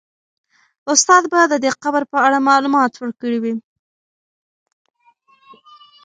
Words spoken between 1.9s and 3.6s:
په اړه معلومات ورکړي وي.